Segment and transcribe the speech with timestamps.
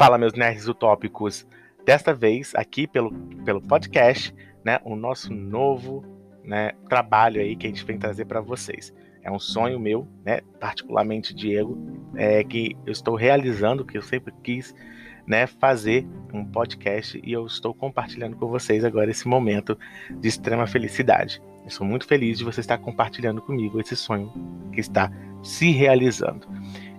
[0.00, 1.46] Fala, meus nerds utópicos.
[1.84, 3.12] Desta vez, aqui pelo,
[3.44, 4.34] pelo podcast,
[4.64, 6.02] né, o nosso novo
[6.42, 8.94] né, trabalho aí que a gente vem trazer para vocês.
[9.22, 11.76] É um sonho meu, né, particularmente Diego,
[12.16, 14.74] é, que eu estou realizando, que eu sempre quis
[15.26, 19.78] né, fazer um podcast e eu estou compartilhando com vocês agora esse momento
[20.12, 21.42] de extrema felicidade.
[21.62, 24.32] Eu sou muito feliz de você estar compartilhando comigo esse sonho
[24.72, 26.48] que está se realizando.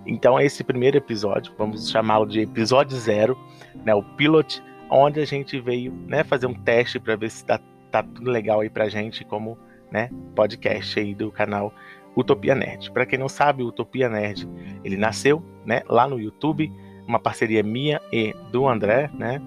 [0.06, 3.38] Então, esse primeiro episódio, vamos chamá-lo de episódio zero,
[3.84, 7.60] né, o pilot, onde a gente veio né, fazer um teste para ver se está
[7.90, 9.56] tá tudo legal aí para gente como
[9.90, 11.72] né, podcast aí do canal
[12.16, 12.90] Utopia Nerd.
[12.90, 14.48] Para quem não sabe, o Utopia Nerd,
[14.82, 16.72] ele nasceu né, lá no YouTube,
[17.06, 19.40] uma parceria minha e do André, né,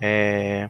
[0.00, 0.68] é,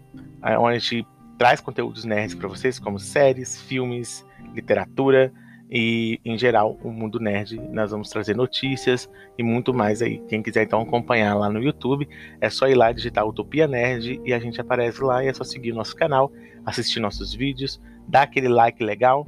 [0.59, 1.07] onde a gente
[1.39, 4.25] traz conteúdos nerds para vocês, como séries, filmes,
[4.55, 5.33] literatura,
[5.75, 9.09] e em geral o mundo nerd nós vamos trazer notícias
[9.39, 10.19] e muito mais aí.
[10.29, 12.07] Quem quiser então acompanhar lá no YouTube
[12.43, 15.43] é só ir lá digitar Utopia Nerd e a gente aparece lá e é só
[15.43, 16.31] seguir nosso canal
[16.67, 19.27] assistir nossos vídeos dar aquele like legal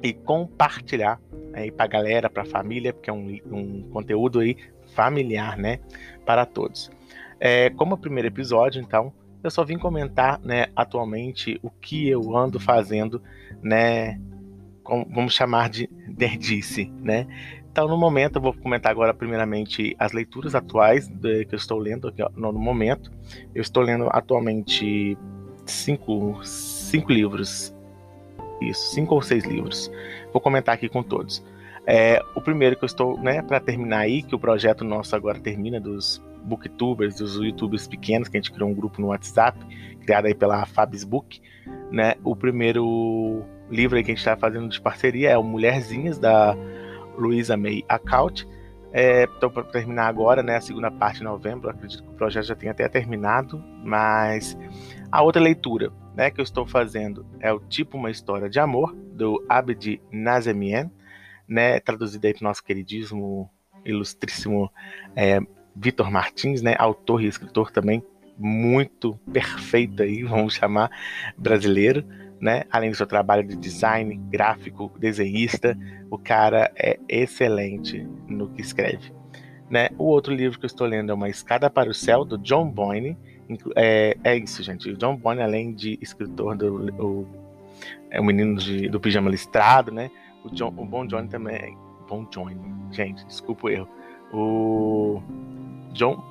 [0.00, 1.20] e compartilhar
[1.52, 4.56] aí para galera para família porque é um, um conteúdo aí
[4.94, 5.80] familiar né
[6.24, 6.92] para todos.
[7.40, 12.60] É, como primeiro episódio então eu só vim comentar né atualmente o que eu ando
[12.60, 13.20] fazendo
[13.60, 14.20] né
[14.88, 17.26] vamos chamar de nerdice, né?
[17.70, 21.78] Então, no momento, eu vou comentar agora, primeiramente, as leituras atuais de, que eu estou
[21.78, 23.12] lendo aqui, no, no momento.
[23.54, 25.18] Eu estou lendo atualmente
[25.66, 27.74] cinco, cinco livros.
[28.62, 29.90] Isso, cinco ou seis livros.
[30.32, 31.44] Vou comentar aqui com todos.
[31.86, 35.38] É, o primeiro que eu estou, né, para terminar aí, que o projeto nosso agora
[35.38, 39.58] termina dos booktubers, dos youtubers pequenos, que a gente criou um grupo no WhatsApp,
[40.00, 41.42] criado aí pela Fabsbook,
[41.90, 42.14] né?
[42.24, 46.56] O primeiro livro que a gente está fazendo de parceria é o Mulherzinhas, da
[47.16, 48.46] Luisa May Acaut.
[48.92, 51.68] Estou é, para terminar agora, né, a segunda parte de novembro.
[51.68, 54.56] Acredito que o projeto já tenha até terminado, mas
[55.10, 58.94] a outra leitura, né, que eu estou fazendo é o Tipo uma História de Amor
[58.94, 60.90] do Abdi Nazemien,
[61.46, 63.50] né, traduzido aí para o nosso queridíssimo,
[63.84, 64.70] ilustríssimo
[65.14, 65.40] é,
[65.74, 68.02] Vitor Martins, né, autor e escritor também
[68.38, 70.90] muito perfeito aí, vamos chamar
[71.36, 72.04] brasileiro
[72.40, 72.64] né?
[72.70, 75.76] Além do seu trabalho de design, gráfico, desenhista,
[76.10, 79.12] o cara é excelente no que escreve.
[79.68, 79.88] Né?
[79.98, 82.70] O outro livro que eu estou lendo é Uma Escada para o Céu, do John
[82.70, 83.16] Boyne.
[83.74, 84.90] É, é isso, gente.
[84.90, 87.26] O John Boyne, além de escritor do o,
[88.10, 90.10] é o menino de, do pijama listrado, né?
[90.44, 91.72] O, John, o Bon Johnny também é.
[92.08, 92.56] Bon Johnny,
[92.92, 93.88] gente, desculpa o erro.
[94.32, 95.22] O
[95.92, 96.22] John,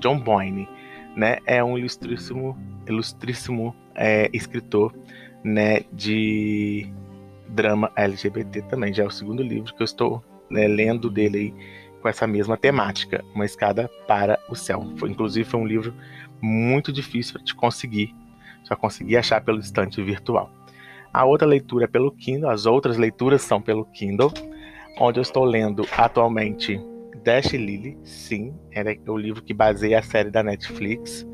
[0.00, 0.68] John Boyne,
[1.16, 1.38] né?
[1.46, 2.58] É um ilustríssimo,
[2.88, 4.92] ilustríssimo é, escritor
[5.46, 6.92] né, de
[7.48, 8.92] drama LGBT também.
[8.92, 11.54] Já é o segundo livro que eu estou né, lendo dele aí,
[12.02, 14.92] com essa mesma temática, Uma Escada para o Céu.
[14.96, 15.94] Foi, inclusive foi um livro
[16.42, 18.12] muito difícil de conseguir,
[18.64, 20.50] só consegui achar pelo estante virtual.
[21.12, 24.32] A outra leitura é pelo Kindle, as outras leituras são pelo Kindle,
[24.98, 26.80] onde eu estou lendo atualmente
[27.24, 31.26] Dash Lily, sim, é o livro que baseia a série da Netflix,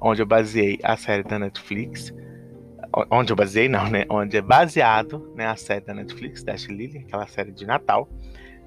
[0.00, 2.14] onde eu baseei a série da Netflix.
[3.10, 4.04] Onde eu baseei, não, né?
[4.08, 8.08] Onde é baseado né, a série da Netflix, Dash Lily, aquela série de Natal.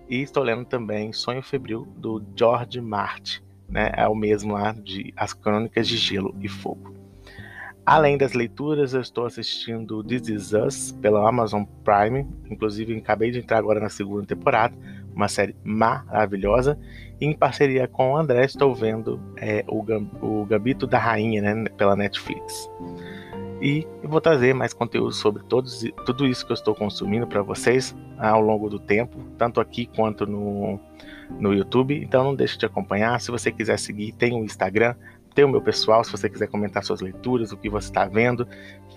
[0.09, 3.91] E estou lendo também Sonho Febril, do George Martin, né?
[3.95, 6.93] É o mesmo lá de As Crônicas de Gelo e Fogo.
[7.85, 12.25] Além das leituras, eu estou assistindo This Is Us pela Amazon Prime.
[12.49, 14.73] Inclusive, acabei de entrar agora na segunda temporada
[15.15, 16.77] uma série maravilhosa.
[17.19, 19.83] E em parceria com o André, estou vendo é, o,
[20.21, 22.69] o Gambito da Rainha né, pela Netflix.
[23.61, 27.41] E eu vou trazer mais conteúdo sobre todos, tudo isso que eu estou consumindo para
[27.41, 30.77] vocês ao longo do tempo, tanto aqui quanto no,
[31.39, 31.97] no YouTube.
[32.03, 33.21] Então não deixe de acompanhar.
[33.21, 34.95] Se você quiser seguir, tem o Instagram,
[35.33, 36.03] tem o meu pessoal.
[36.03, 38.45] Se você quiser comentar suas leituras, o que você está vendo,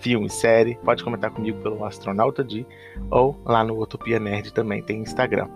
[0.01, 2.65] filme, série, pode comentar comigo pelo Astronauta D
[3.09, 5.47] ou lá no Utopia Nerd também tem Instagram.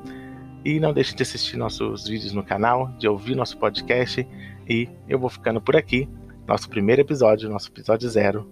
[0.63, 4.27] E não deixe de assistir nossos vídeos no canal, de ouvir nosso podcast.
[4.69, 6.07] E eu vou ficando por aqui.
[6.47, 8.49] Nosso primeiro episódio, nosso episódio zero.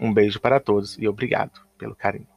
[0.00, 2.28] Um beijo para todos e obrigado pelo carinho.